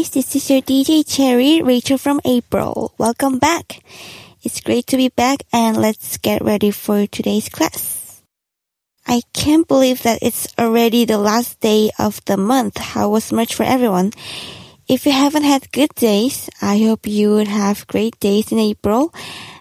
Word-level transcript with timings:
this 0.00 0.34
is 0.34 0.48
your 0.48 0.62
DJ 0.62 1.04
Cherry, 1.06 1.60
Rachel 1.60 1.98
from 1.98 2.18
April. 2.24 2.94
Welcome 2.96 3.38
back. 3.38 3.82
It's 4.42 4.62
great 4.62 4.86
to 4.86 4.96
be 4.96 5.10
back 5.10 5.42
and 5.52 5.76
let's 5.76 6.16
get 6.16 6.40
ready 6.40 6.70
for 6.70 7.06
today's 7.06 7.50
class. 7.50 8.22
I 9.06 9.20
can't 9.34 9.68
believe 9.68 10.02
that 10.02 10.20
it's 10.22 10.48
already 10.58 11.04
the 11.04 11.18
last 11.18 11.60
day 11.60 11.90
of 11.98 12.24
the 12.24 12.38
month. 12.38 12.78
How 12.78 13.10
was 13.10 13.34
March 13.34 13.54
for 13.54 13.64
everyone? 13.64 14.12
If 14.88 15.04
you 15.04 15.12
haven't 15.12 15.44
had 15.44 15.70
good 15.72 15.94
days, 15.94 16.48
I 16.62 16.78
hope 16.78 17.06
you 17.06 17.34
would 17.34 17.48
have 17.48 17.86
great 17.86 18.18
days 18.18 18.50
in 18.52 18.58
April. 18.58 19.12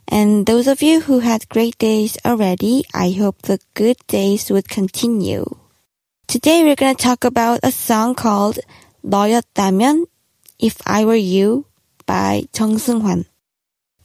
And 0.07 0.45
those 0.45 0.67
of 0.67 0.81
you 0.81 1.02
who 1.02 1.20
had 1.20 1.49
great 1.49 1.77
days 1.77 2.17
already, 2.23 2.85
I 2.94 3.12
hope 3.12 3.41
the 3.41 3.59
good 3.73 3.98
days 4.07 4.49
would 4.49 4.70
continue. 4.70 5.44
Today 6.27 6.63
we're 6.63 6.80
going 6.80 6.95
to 6.95 7.03
talk 7.03 7.25
about 7.25 7.59
a 7.63 7.71
song 7.73 8.16
called 8.16 8.59
너였다면 9.05 10.07
if 10.60 10.77
I 10.87 11.05
Were 11.05 11.14
You 11.16 11.66
by 12.06 12.45
Jung 12.56 12.77
Seung-hwan. 12.77 13.24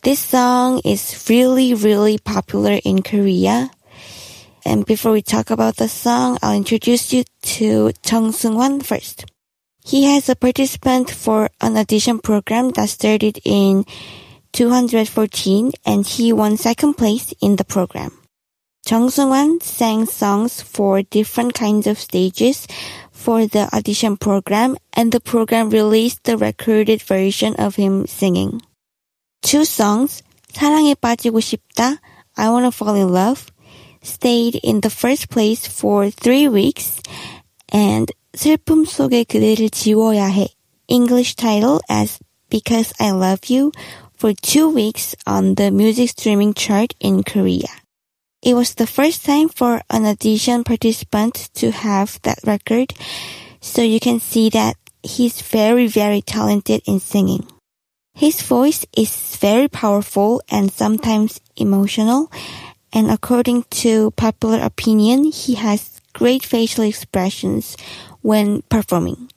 This 0.04 0.20
song 0.20 0.82
is 0.86 1.26
really, 1.30 1.74
really 1.74 2.18
popular 2.18 2.80
in 2.84 3.02
Korea. 3.02 3.72
And 4.64 4.86
before 4.86 5.12
we 5.12 5.22
talk 5.22 5.50
about 5.50 5.76
the 5.76 5.88
song, 5.88 6.38
I'll 6.42 6.56
introduce 6.56 7.12
you 7.12 7.24
to 7.60 7.92
Jung 8.10 8.32
Seung-hwan 8.32 8.82
first. 8.82 9.26
He 9.84 10.06
has 10.06 10.30
a 10.30 10.36
participant 10.36 11.12
for 11.12 11.50
an 11.62 11.78
audition 11.78 12.20
program 12.20 12.72
that 12.72 12.90
started 12.90 13.40
in 13.44 13.86
214 14.54 15.72
and 15.86 16.08
he 16.08 16.34
won 16.34 16.58
second 16.58 16.96
place 16.96 17.34
in 17.42 17.58
the 17.58 17.66
program. 17.66 18.12
Jung 18.88 19.10
Seung-hwan 19.10 19.62
sang 19.62 20.06
songs 20.06 20.62
for 20.62 21.02
different 21.02 21.56
kinds 21.56 21.88
of 21.88 21.98
stages 21.98 22.68
for 23.25 23.47
the 23.47 23.69
audition 23.75 24.17
program 24.17 24.77
and 24.93 25.13
the 25.13 25.21
program 25.21 25.71
released 25.71 26.25
the 26.25 26.37
recorded 26.37 27.03
version 27.03 27.55
of 27.57 27.77
him 27.77 28.07
singing. 28.07 28.61
Two 29.43 29.65
songs, 29.65 30.23
사랑에 30.53 30.95
빠지고 30.95 31.41
싶다, 31.41 31.99
I 32.37 32.49
Wanna 32.49 32.71
Fall 32.71 32.97
in 32.97 33.13
Love, 33.13 33.47
stayed 34.03 34.57
in 34.63 34.81
the 34.81 34.91
first 34.91 35.29
place 35.29 35.67
for 35.67 36.11
three 36.11 36.49
weeks 36.49 37.01
and 37.73 38.13
슬픔 38.35 38.85
속에 38.85 39.25
그대를 39.25 39.71
지워야 39.71 40.29
해, 40.29 40.49
English 40.89 41.37
title 41.37 41.81
as 41.89 42.19
Because 42.49 42.93
I 42.99 43.11
Love 43.13 43.49
You 43.49 43.73
for 44.17 44.35
two 44.35 44.69
weeks 44.69 45.15
on 45.27 45.55
the 45.55 45.71
music 45.71 46.11
streaming 46.11 46.55
chart 46.55 46.95
in 47.01 47.23
Korea. 47.23 47.69
It 48.46 48.54
was 48.54 48.76
the 48.76 48.86
first 48.86 49.26
time 49.26 49.50
for 49.50 49.82
an 49.90 50.06
audition 50.06 50.64
participant 50.64 51.50
to 51.56 51.72
have 51.72 52.22
that 52.22 52.38
record, 52.46 52.94
so 53.60 53.82
you 53.82 54.00
can 54.00 54.20
see 54.20 54.50
that 54.52 54.78
he's 55.02 55.42
very, 55.42 55.88
very 55.88 56.22
talented 56.22 56.84
in 56.86 57.00
singing. 57.00 57.48
His 58.14 58.44
voice 58.44 58.86
is 58.96 59.36
very 59.42 59.68
powerful 59.68 60.44
and 60.48 60.72
sometimes 60.72 61.42
emotional, 61.58 62.32
and 62.94 63.10
according 63.10 63.64
to 63.82 64.12
popular 64.12 64.60
opinion, 64.62 65.24
he 65.24 65.56
has 65.56 66.00
great 66.14 66.46
facial 66.46 66.84
expressions 66.84 67.76
when 68.22 68.62
performing. 68.70 69.28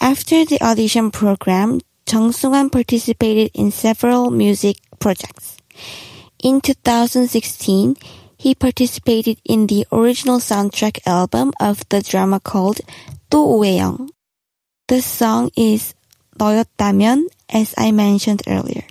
After 0.00 0.46
the 0.46 0.62
audition 0.64 1.10
program, 1.10 1.82
Jung 2.10 2.32
Seung-hwan 2.32 2.70
participated 2.70 3.50
in 3.52 3.70
several 3.70 4.30
music 4.30 4.76
projects. 4.98 5.58
In 6.43 6.61
2016, 6.61 7.95
he 8.37 8.55
participated 8.55 9.37
in 9.43 9.67
the 9.67 9.85
original 9.91 10.39
soundtrack 10.39 10.99
album 11.05 11.51
of 11.59 11.83
the 11.89 12.01
drama 12.01 12.39
called 12.39 12.79
또 13.29 13.45
오해영. 13.45 14.09
The 14.87 15.01
song 15.01 15.51
is 15.55 15.93
너였다면, 16.37 17.27
as 17.49 17.73
I 17.77 17.91
mentioned 17.91 18.43
earlier. 18.47 18.87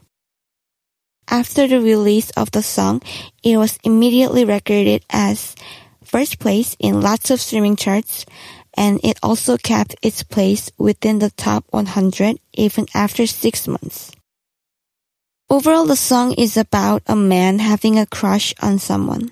After 1.30 1.66
the 1.66 1.80
release 1.80 2.30
of 2.30 2.50
the 2.52 2.62
song, 2.62 3.02
it 3.42 3.56
was 3.56 3.78
immediately 3.84 4.44
recorded 4.44 5.04
as 5.10 5.54
first 6.04 6.38
place 6.38 6.76
in 6.78 7.00
lots 7.00 7.30
of 7.30 7.40
streaming 7.40 7.76
charts, 7.76 8.24
and 8.76 9.00
it 9.02 9.18
also 9.22 9.56
kept 9.56 9.96
its 10.02 10.22
place 10.22 10.70
within 10.78 11.18
the 11.18 11.30
top 11.30 11.64
100 11.70 12.38
even 12.54 12.86
after 12.94 13.26
six 13.26 13.66
months. 13.66 14.12
Overall, 15.53 15.85
the 15.85 15.95
song 15.95 16.33
is 16.33 16.57
about 16.57 17.03
a 17.05 17.15
man 17.15 17.59
having 17.59 17.99
a 17.99 18.07
crush 18.07 18.55
on 18.59 18.79
someone. 18.79 19.29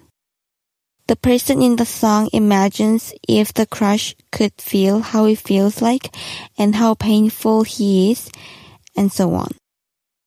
The 1.08 1.16
person 1.16 1.64
in 1.64 1.78
the 1.78 1.86
song 1.86 2.30
imagines 2.32 3.12
if 3.28 3.56
the 3.56 3.66
crush 3.66 4.14
could 4.32 4.54
feel 4.62 5.00
how 5.02 5.26
it 5.26 5.40
feels 5.40 5.82
like 5.82 6.14
and 6.60 6.76
how 6.76 6.94
painful 6.94 7.64
he 7.64 8.12
is, 8.12 8.30
and 8.96 9.12
so 9.12 9.34
on. 9.34 9.50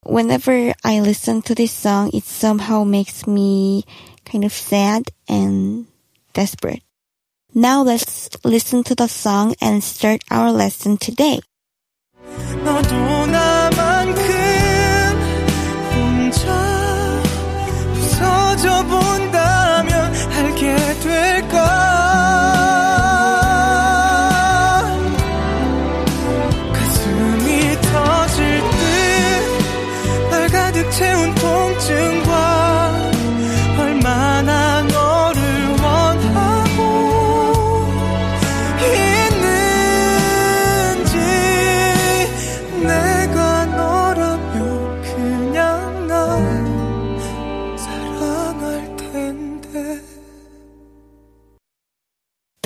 Whenever 0.02 0.74
I 0.82 0.98
listen 0.98 1.42
to 1.42 1.54
this 1.54 1.70
song, 1.70 2.10
it 2.12 2.24
somehow 2.24 2.82
makes 2.82 3.28
me 3.28 3.84
kind 4.24 4.42
of 4.42 4.50
sad 4.52 5.12
and 5.28 5.86
desperate. 6.32 6.82
Now 7.54 7.84
let's 7.84 8.34
listen 8.42 8.82
to 8.90 8.96
the 8.96 9.06
song 9.06 9.54
and 9.60 9.78
start 9.78 10.22
our 10.28 10.50
lesson 10.50 10.96
today. 10.96 11.38
너 12.64 13.13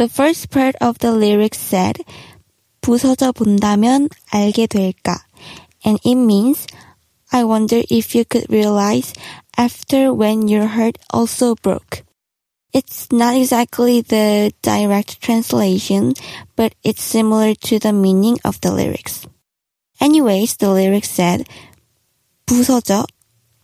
The 0.07 0.09
first 0.09 0.49
part 0.49 0.75
of 0.81 0.97
the 0.99 1.11
lyrics 1.11 1.59
said, 1.59 1.97
부서져 2.81 3.31
본다면 3.31 4.09
알게 4.31 4.67
될까? 4.67 5.19
And 5.85 5.99
it 6.03 6.15
means, 6.15 6.65
I 7.31 7.43
wonder 7.43 7.83
if 7.89 8.15
you 8.15 8.25
could 8.25 8.49
realize 8.49 9.13
after 9.57 10.13
when 10.13 10.47
your 10.47 10.67
heart 10.67 10.97
also 11.11 11.55
broke. 11.55 12.03
It's 12.73 13.11
not 13.11 13.35
exactly 13.35 14.01
the 14.01 14.51
direct 14.63 15.21
translation, 15.21 16.13
but 16.55 16.73
it's 16.83 17.03
similar 17.03 17.53
to 17.69 17.77
the 17.77 17.93
meaning 17.93 18.39
of 18.43 18.59
the 18.61 18.71
lyrics. 18.71 19.27
Anyways, 20.01 20.57
the 20.57 20.69
lyrics 20.69 21.11
said, 21.11 21.47
부서져, 22.47 23.05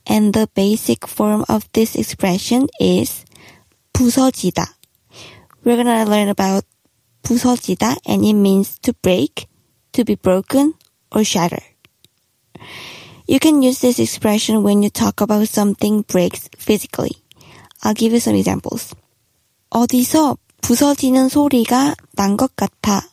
and 0.06 0.34
the 0.34 0.47
basic 0.53 1.08
form 1.08 1.43
of 1.49 1.67
this 1.73 1.96
expression 1.96 2.67
is 2.79 3.26
부서지다. 3.93 4.72
We're 5.64 5.76
gonna 5.76 6.05
learn 6.05 6.29
about 6.29 6.66
부서지다, 7.23 7.97
and 8.05 8.26
it 8.26 8.34
means 8.34 8.79
to 8.79 8.93
break, 9.02 9.47
to 9.93 10.03
be 10.03 10.16
broken, 10.16 10.73
or 11.11 11.23
shatter. 11.23 11.61
You 13.28 13.40
can 13.40 13.61
use 13.61 13.79
this 13.79 13.99
expression 13.99 14.64
when 14.64 14.81
you 14.81 14.90
talk 14.90 15.22
about 15.22 15.47
something 15.47 16.02
breaks 16.08 16.49
physically. 16.58 17.11
I'll 17.84 17.93
give 17.93 18.11
you 18.11 18.20
some 18.20 18.35
examples. 18.35 18.96
어디서 19.70 20.37
부서지는 20.61 21.29
소리가 21.29 21.96
난 22.14 22.37
것 22.37 22.55
같아. 22.55 23.08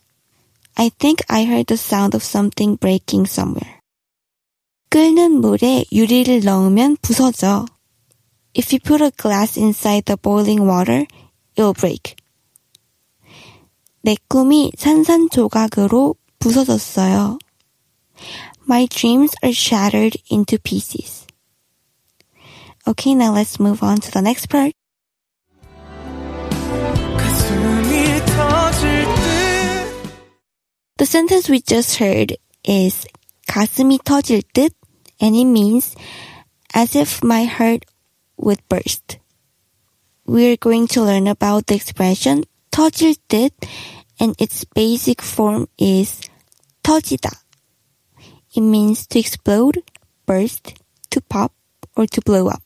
I 0.77 0.91
think 0.91 1.23
I 1.29 1.45
heard 1.45 1.67
the 1.67 1.77
sound 1.77 2.17
of 2.17 2.25
something 2.25 2.79
breaking 2.79 3.29
somewhere. 3.29 3.81
끓는 4.89 5.41
물에 5.41 5.85
유리를 5.93 6.41
넣으면 6.41 6.97
부서져. 7.03 7.67
If 8.55 8.73
you 8.73 8.81
put 8.81 9.03
a 9.03 9.11
glass 9.11 9.59
inside 9.59 10.07
the 10.07 10.17
boiling 10.17 10.67
water, 10.67 11.07
it 11.57 11.63
will 11.63 11.75
break. 11.75 12.17
내 14.03 14.17
꿈이 14.29 14.71
산산조각으로 14.77 16.15
부서졌어요. 16.39 17.39
My 18.69 18.87
dreams 18.87 19.35
are 19.43 19.53
shattered 19.53 20.17
into 20.31 20.59
pieces. 20.59 21.27
Okay, 22.87 23.15
now 23.15 23.33
let's 23.33 23.59
move 23.59 23.83
on 23.83 24.01
to 24.01 24.11
the 24.11 24.23
next 24.23 24.49
part. 24.49 24.73
가슴이 27.19 27.93
터질 28.27 29.05
듯 29.05 30.17
The 30.99 31.07
sentence 31.07 31.51
we 31.51 31.61
just 31.61 31.99
heard 31.99 32.37
is 32.65 33.07
가슴이 33.49 33.99
터질 34.05 34.43
듯 34.53 34.73
and 35.21 35.37
it 35.37 35.47
means 35.47 35.95
as 36.75 36.97
if 36.97 37.25
my 37.25 37.45
heart 37.45 37.85
would 38.37 38.61
burst. 38.69 39.19
We're 40.27 40.57
going 40.57 40.87
to 40.89 41.03
learn 41.03 41.27
about 41.27 41.67
the 41.67 41.75
expression 41.75 42.45
터질 42.71 43.15
듯 43.29 43.53
and 44.21 44.35
its 44.39 44.65
basic 44.75 45.23
form 45.23 45.67
is 45.81 46.21
터지다. 46.83 47.31
It 48.55 48.63
means 48.63 49.07
to 49.09 49.19
explode, 49.19 49.83
burst, 50.25 50.75
to 51.11 51.21
pop, 51.21 51.53
or 51.97 52.07
to 52.07 52.21
blow 52.23 52.49
up. 52.49 52.63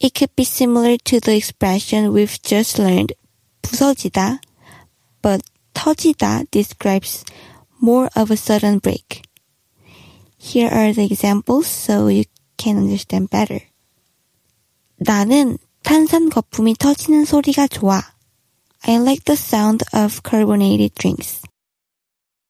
It 0.00 0.14
could 0.14 0.34
be 0.34 0.44
similar 0.44 0.96
to 0.96 1.20
the 1.20 1.36
expression 1.36 2.12
we've 2.12 2.42
just 2.42 2.78
learned, 2.78 3.14
부서지다, 3.62 4.40
but 5.22 5.42
터지다 5.74 6.50
describes 6.50 7.24
more 7.80 8.08
of 8.16 8.32
a 8.32 8.36
sudden 8.36 8.78
break. 8.78 9.22
Here 10.38 10.68
are 10.68 10.92
the 10.92 11.04
examples 11.04 11.68
so 11.68 12.08
you 12.08 12.24
can 12.56 12.76
understand 12.78 13.30
better. 13.30 13.60
나는 14.96 15.58
탄산 15.82 16.30
거품이 16.30 16.74
터지는 16.78 17.24
소리가 17.24 17.68
좋아. 17.68 18.02
I 18.84 18.98
like 18.98 19.24
the 19.24 19.36
sound 19.36 19.84
of 19.92 20.22
carbonated 20.22 20.94
drinks. 20.94 21.42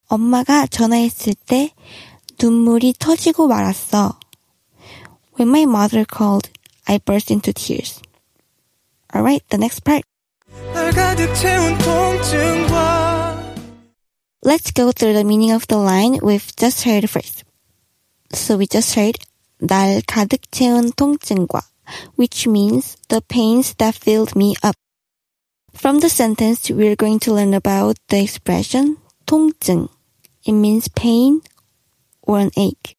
엄마가 0.09 0.67
전화했을 0.67 1.35
때 1.47 1.73
눈물이 2.41 2.95
터지고 2.99 3.49
말았어. 3.49 4.19
When 5.39 5.49
my 5.49 5.63
mother 5.63 6.05
called, 6.05 6.51
I 6.87 6.99
burst 6.99 7.33
into 7.33 7.53
tears. 7.53 8.01
Alright, 9.15 9.45
the 9.49 9.59
next 9.59 9.85
part. 9.85 10.05
날 10.75 10.93
가득 10.93 11.35
채운 11.35 11.79
통증과 11.79 13.33
Let's 14.45 14.73
go 14.73 14.91
through 14.91 15.15
the 15.15 15.25
meaning 15.25 15.53
of 15.53 15.67
the 15.69 15.79
line 15.79 16.19
we've 16.23 16.51
just 16.57 16.83
heard 16.83 17.09
first. 17.09 17.45
So 18.33 18.57
we 18.57 18.67
just 18.67 18.95
heard 18.97 19.19
날 19.61 20.03
가득 20.03 20.51
채운 20.51 20.93
통증과 20.93 21.61
which 22.17 22.49
means 22.49 22.97
the 23.09 23.21
pains 23.21 23.75
that 23.77 23.95
filled 23.95 24.35
me 24.35 24.57
up. 24.63 24.77
From 25.75 26.01
the 26.01 26.09
sentence, 26.09 26.71
we're 26.71 26.97
going 26.97 27.19
to 27.21 27.33
learn 27.35 27.55
about 27.55 27.97
the 28.09 28.21
expression 28.21 28.99
통증. 29.27 29.89
It 30.45 30.53
means 30.53 30.89
pain 30.89 31.41
or 32.23 32.39
an 32.39 32.51
ache. 32.57 32.97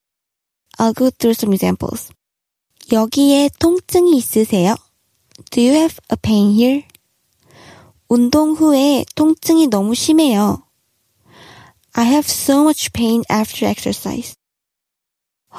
I'll 0.80 0.94
go 0.94 1.09
through 1.09 1.35
some 1.35 1.53
examples. 1.53 2.09
여기에 2.91 3.50
통증이 3.59 4.18
있으세요? 4.18 4.75
Do 5.51 5.62
you 5.62 5.74
have 5.74 6.00
a 6.12 6.18
pain 6.18 6.51
here? 6.51 6.83
운동 8.09 8.53
후에 8.53 9.06
통증이 9.15 9.68
너무 9.68 9.95
심해요. 9.95 10.63
I 11.94 12.06
have 12.06 12.27
so 12.30 12.63
much 12.63 12.91
pain 12.91 13.24
after 13.30 13.65
exercise. 13.65 14.35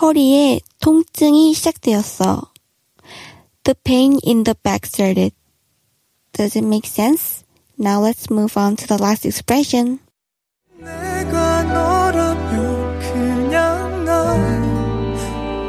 허리에 0.01 0.61
통증이 0.81 1.55
시작되었어. 1.55 2.53
The 3.63 3.75
pain 3.85 4.19
in 4.27 4.45
the 4.45 4.55
back 4.63 4.87
started. 4.87 5.33
Does 6.33 6.57
it 6.57 6.65
make 6.65 6.87
sense? 6.87 7.45
Now 7.79 8.01
let's 8.01 8.31
move 8.31 8.57
on 8.57 8.77
to 8.77 8.87
the 8.87 8.99
last 8.99 9.25
expression. 9.25 10.01
내가 10.79 11.63
너라면 11.63 13.01
그냥 13.01 14.05
날 14.05 15.17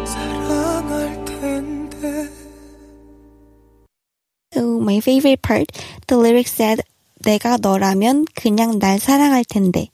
사랑할 0.07 1.25
텐데 1.25 2.29
So 4.53 4.79
my 4.79 4.97
favorite 4.97 5.41
part, 5.41 5.67
the 6.07 6.17
lyric 6.17 6.47
said, 6.47 6.81
내가 7.23 7.57
너라면 7.57 8.25
그냥 8.35 8.79
날 8.79 8.99
사랑할 8.99 9.45
텐데. 9.45 9.89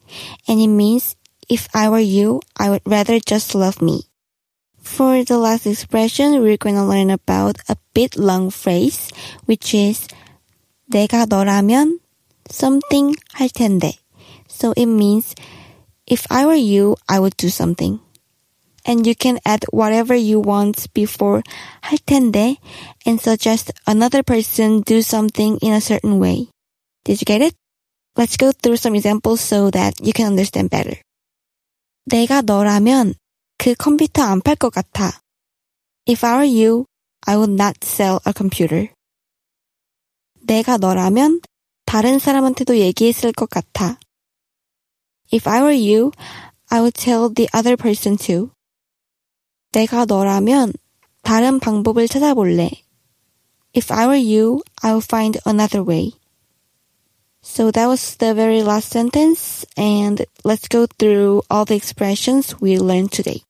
And 0.48 0.60
it 0.60 0.68
means, 0.68 1.16
if 1.48 1.68
I 1.74 1.88
were 1.88 2.00
you, 2.00 2.40
I 2.56 2.70
would 2.70 2.82
rather 2.86 3.18
just 3.20 3.54
love 3.54 3.82
me. 3.82 4.08
For 4.80 5.24
the 5.24 5.38
last 5.38 5.66
expression, 5.66 6.42
we're 6.42 6.56
going 6.56 6.74
to 6.76 6.84
learn 6.84 7.10
about 7.10 7.56
a 7.68 7.76
bit 7.94 8.16
long 8.16 8.50
phrase, 8.50 9.10
which 9.46 9.74
is 9.74 10.06
내가 10.86 11.26
너라면 11.26 12.00
something 12.50 13.16
할 13.32 13.48
텐데. 13.48 13.94
So 14.48 14.72
it 14.76 14.86
means 14.86 15.34
if 16.06 16.26
I 16.30 16.44
were 16.46 16.58
you, 16.58 16.96
I 17.08 17.18
would 17.18 17.36
do 17.36 17.48
something. 17.48 18.00
And 18.84 19.06
you 19.06 19.14
can 19.14 19.38
add 19.46 19.64
whatever 19.70 20.14
you 20.14 20.40
want 20.40 20.92
before 20.92 21.42
할 21.82 21.98
텐데 22.04 22.56
and 23.06 23.20
suggest 23.20 23.70
another 23.86 24.22
person 24.22 24.82
do 24.82 25.02
something 25.02 25.58
in 25.62 25.72
a 25.72 25.80
certain 25.80 26.18
way. 26.18 26.48
Did 27.04 27.20
you 27.20 27.24
get 27.24 27.42
it? 27.42 27.54
Let's 28.16 28.36
go 28.36 28.52
through 28.52 28.76
some 28.76 28.94
examples 28.94 29.40
so 29.40 29.70
that 29.70 29.94
you 30.04 30.12
can 30.12 30.26
understand 30.26 30.70
better. 30.70 31.00
내가 32.10 32.42
너라면 32.42 33.14
그 33.58 33.74
컴퓨터 33.74 34.22
안 34.22 34.40
팔 34.40 34.56
것 34.56 34.70
같아. 34.70 35.20
If 36.06 36.26
I 36.26 36.36
were 36.36 36.44
you, 36.44 36.86
I 37.24 37.36
would 37.36 37.54
not 37.54 37.84
sell 37.84 38.20
a 38.26 38.32
computer. 38.34 38.90
내가 40.46 40.76
너라면 40.76 41.40
다른 41.84 42.18
사람한테도 42.18 42.78
얘기했을 42.78 43.32
것 43.32 43.48
같아. 43.48 43.98
If 45.32 45.48
I 45.48 45.60
were 45.60 45.76
you, 45.76 46.12
I 46.68 46.80
would 46.80 46.94
tell 46.94 47.32
the 47.32 47.48
other 47.54 47.76
person 47.76 48.16
too. 48.16 48.50
내가 49.72 50.04
너라면 50.04 50.72
다른 51.22 51.60
방법을 51.60 52.08
찾아볼래. 52.08 52.70
If 53.74 53.92
I 53.92 54.06
were 54.06 54.20
you, 54.20 54.60
I 54.82 54.92
would 54.92 55.04
find 55.04 55.38
another 55.46 55.82
way. 55.82 56.12
So 57.42 57.70
that 57.72 57.88
was 57.88 58.16
the 58.18 58.34
very 58.34 58.62
last 58.62 58.90
sentence, 58.90 59.66
and 59.76 60.24
let's 60.44 60.68
go 60.68 60.86
through 60.86 61.42
all 61.50 61.64
the 61.64 61.74
expressions 61.74 62.60
we 62.60 62.78
learned 62.78 63.10
today. 63.10 63.42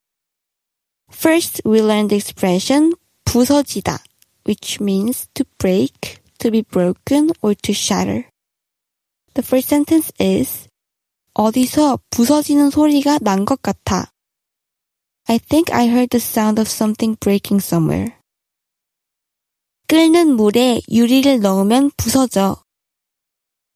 First, 1.11 1.61
we 1.65 1.83
learned 1.83 2.11
the 2.11 2.17
expression 2.17 2.95
부서지다, 3.27 3.99
which 4.45 4.81
means 4.81 5.29
to 5.35 5.45
break, 5.59 6.23
to 6.40 6.52
be 6.52 6.62
broken, 6.62 7.32
or 7.42 7.56
to 7.56 7.74
shatter. 7.74 8.30
The 9.34 9.44
first 9.44 9.70
sentence 9.70 10.12
is 10.20 10.68
어디서 11.34 12.00
부서지는 12.10 12.72
소리가 12.72 13.20
난 13.22 13.46
것 13.46 13.62
같아. 13.62 14.12
I 15.28 15.40
think 15.40 15.74
I 15.74 15.88
heard 15.88 16.10
the 16.10 16.22
sound 16.22 16.60
of 16.60 16.70
something 16.70 17.18
breaking 17.20 17.64
somewhere. 17.64 18.16
끓는 19.88 20.36
물에 20.36 20.82
유리를 20.90 21.40
넣으면 21.40 21.92
부서져. 21.98 22.64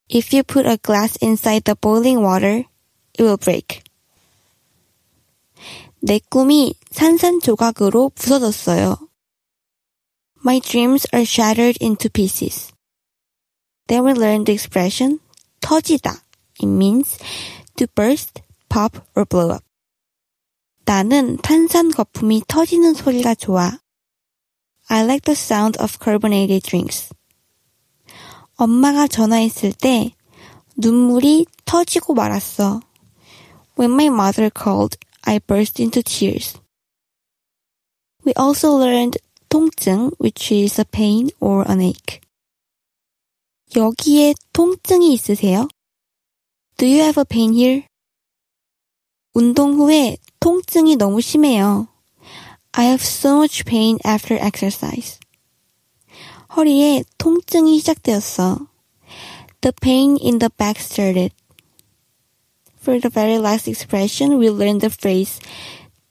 If 0.10 0.36
you 0.36 0.44
put 0.44 0.68
a 0.68 0.78
glass 0.78 1.18
inside 1.22 1.64
the 1.64 1.76
boiling 1.80 2.26
water, 2.26 2.66
it 3.14 3.24
will 3.24 3.38
break. 3.38 3.82
내 6.02 6.20
꿈이 6.30 6.74
산산조각으로 6.90 8.10
부서졌어요. 8.16 8.98
My 10.45 10.61
dreams 10.61 11.07
are 11.13 11.25
shattered 11.25 11.77
into 11.81 12.09
pieces. 12.09 12.73
Then 13.89 14.05
we 14.05 14.13
learned 14.13 14.47
the 14.47 14.53
expression 14.53 15.21
터지다. 15.61 16.23
It 16.61 16.67
means 16.67 17.19
to 17.77 17.87
burst, 17.95 18.43
pop, 18.69 18.99
or 19.15 19.25
blow 19.25 19.51
up. 19.51 19.65
나는 20.85 21.37
탄산 21.39 21.91
거품이 21.91 22.43
터지는 22.47 22.95
소리가 22.95 23.35
좋아. 23.35 23.79
I 24.89 25.03
like 25.03 25.23
the 25.23 25.35
sound 25.35 25.77
of 25.81 25.99
carbonated 26.03 26.63
drinks. 26.63 27.11
엄마가 28.55 29.09
전화했을 29.09 29.73
때 29.73 30.15
눈물이 30.77 31.47
터지고 31.65 32.15
말았어. 32.15 32.81
When 33.79 33.93
my 33.93 34.07
mother 34.07 34.49
called, 34.49 34.97
I 35.23 35.41
burst 35.41 35.83
into 35.83 36.03
tears. 36.03 36.59
We 38.25 38.33
also 38.39 38.79
learned 38.79 39.19
통증, 39.52 40.12
which 40.18 40.52
is 40.54 40.80
a 40.80 40.86
pain 40.86 41.30
or 41.42 41.70
an 41.70 41.82
ache. 41.82 42.22
여기에 43.76 44.34
통증이 44.54 45.14
있으세요? 45.14 45.68
Do 46.78 46.88
you 46.88 47.02
have 47.02 47.20
a 47.20 47.26
pain 47.26 47.54
here? 47.54 47.84
운동 49.34 49.76
후에 49.76 50.18
통증이 50.40 50.96
너무 50.96 51.20
심해요. 51.20 51.90
I 52.72 52.86
have 52.86 53.04
so 53.04 53.36
much 53.36 53.66
pain 53.66 54.00
after 54.06 54.42
exercise. 54.42 55.20
허리에 56.56 57.04
통증이 57.18 57.78
시작되었어. 57.80 58.68
The 59.60 59.74
pain 59.82 60.18
in 60.22 60.40
the 60.40 60.50
back 60.58 60.82
started. 60.82 61.34
For 62.82 63.00
the 63.00 63.10
very 63.10 63.38
last 63.38 63.68
expression, 63.68 64.40
we 64.40 64.50
learned 64.50 64.80
the 64.80 64.90
phrase 64.90 65.40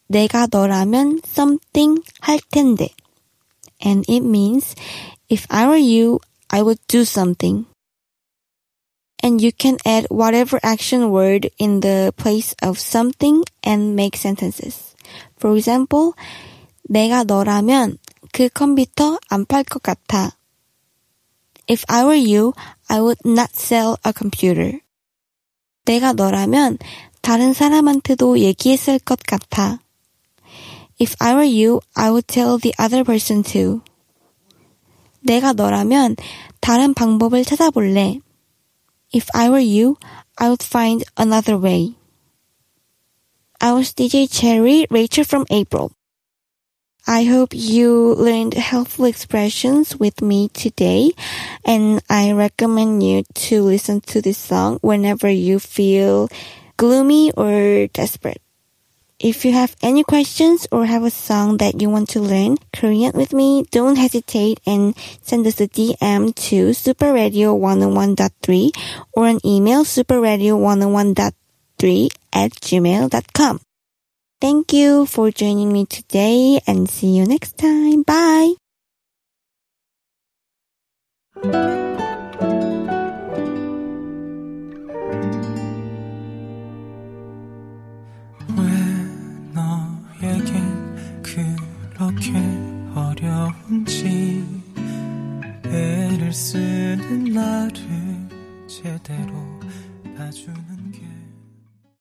내가 0.09 0.47
너라면 0.51 1.21
something 1.25 2.03
할 2.21 2.39
텐데. 2.51 2.91
And 3.82 4.06
it 4.08 4.22
means 4.22 4.76
if 5.30 5.46
I 5.50 5.68
were 5.68 5.76
you, 5.76 6.20
I 6.50 6.62
would 6.62 6.80
do 6.88 7.06
something. 7.06 7.66
And 9.22 9.42
you 9.42 9.52
can 9.52 9.78
add 9.86 10.08
whatever 10.10 10.60
action 10.62 11.10
word 11.10 11.50
in 11.58 11.80
the 11.80 12.14
place 12.16 12.54
of 12.62 12.78
something 12.78 13.44
and 13.64 13.96
make 13.96 14.16
sentences. 14.16 14.96
For 15.38 15.56
example, 15.56 16.14
내가 16.90 17.24
너라면 17.24 17.98
그 18.32 18.50
컴퓨터 18.50 19.18
안 19.30 19.46
팔 19.46 19.64
것 19.64 19.82
같아. 19.82 20.38
If 21.68 21.84
I 21.88 22.04
were 22.04 22.14
you, 22.14 22.54
I 22.88 23.02
would 23.02 23.18
not 23.26 23.50
sell 23.56 23.98
a 24.06 24.14
computer. 24.14 24.80
내가 25.86 26.14
너라면 26.14 26.78
다른 27.22 27.54
사람한테도 27.54 28.40
얘기했을 28.40 29.00
것 29.00 29.20
같아. 29.20 29.80
If 31.00 31.16
I 31.20 31.36
were 31.36 31.44
you, 31.44 31.82
I 31.96 32.12
would 32.12 32.28
tell 32.28 32.58
the 32.58 32.74
other 32.78 33.04
person 33.04 33.44
too. 33.44 33.82
내가 35.22 35.54
너라면 35.54 36.16
다른 36.62 36.94
방법을 36.94 37.44
찾아볼래. 37.44 38.20
If 39.14 39.28
I 39.34 39.50
were 39.50 39.64
you, 39.64 39.98
I 40.38 40.50
would 40.50 40.64
find 40.64 41.04
another 41.18 41.58
way. 41.58 41.96
I 43.60 43.74
was 43.74 43.94
DJ 43.94 44.30
Cherry, 44.30 44.86
Rachel 44.90 45.24
from 45.24 45.46
April. 45.50 45.92
I 47.08 47.24
hope 47.26 47.54
you 47.54 48.16
learned 48.16 48.56
helpful 48.56 49.06
expressions 49.06 49.96
with 49.96 50.22
me 50.22 50.50
today, 50.50 51.12
and 51.64 52.02
I 52.10 52.32
recommend 52.32 53.04
you 53.04 53.24
to 53.46 53.62
listen 53.62 54.02
to 54.10 54.22
this 54.22 54.38
song 54.38 54.80
whenever 54.82 55.30
you 55.30 55.60
feel 55.60 56.30
gloomy 56.78 57.32
or 57.38 57.88
desperate. 57.94 58.42
If 59.21 59.45
you 59.45 59.53
have 59.53 59.77
any 59.83 60.03
questions 60.03 60.67
or 60.73 60.87
have 60.87 61.05
a 61.05 61.11
song 61.11 61.59
that 61.59 61.83
you 61.83 61.91
want 61.91 62.09
to 62.11 62.21
learn 62.21 62.57
Korean 62.73 63.13
with 63.13 63.35
me, 63.35 63.65
don't 63.71 63.97
hesitate 63.97 64.61
and 64.65 64.97
send 65.21 65.47
us 65.47 65.61
a 65.61 65.69
DM 65.69 66.35
to 66.49 66.71
superradio101.3 66.71 68.71
or 69.13 69.29
an 69.29 69.39
email 69.45 69.85
superradio101.3 69.85 72.09
at 72.33 72.53
gmail.com. 72.53 73.61
Thank 74.41 74.73
you 74.73 75.05
for 75.05 75.31
joining 75.31 75.71
me 75.71 75.85
today 75.85 76.63
and 76.67 76.89
see 76.89 77.15
you 77.15 77.27
next 77.27 77.59
time. 77.59 78.05
Bye! 78.05 78.55